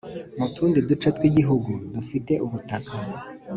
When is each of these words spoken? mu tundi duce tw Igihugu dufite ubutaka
mu 0.39 0.47
tundi 0.55 0.79
duce 0.87 1.09
tw 1.17 1.23
Igihugu 1.29 1.71
dufite 1.93 2.33
ubutaka 2.45 2.93